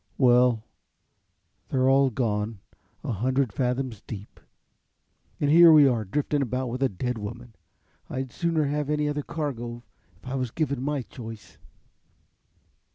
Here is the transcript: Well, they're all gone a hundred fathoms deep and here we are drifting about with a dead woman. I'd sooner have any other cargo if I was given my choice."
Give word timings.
Well, 0.17 0.63
they're 1.69 1.87
all 1.87 2.09
gone 2.09 2.59
a 3.03 3.11
hundred 3.11 3.53
fathoms 3.53 4.01
deep 4.07 4.39
and 5.39 5.47
here 5.51 5.71
we 5.71 5.87
are 5.87 6.05
drifting 6.05 6.41
about 6.41 6.69
with 6.69 6.81
a 6.81 6.89
dead 6.89 7.19
woman. 7.19 7.53
I'd 8.09 8.31
sooner 8.31 8.65
have 8.65 8.89
any 8.89 9.07
other 9.07 9.21
cargo 9.21 9.83
if 10.15 10.25
I 10.27 10.33
was 10.33 10.49
given 10.49 10.81
my 10.81 11.03
choice." 11.03 11.59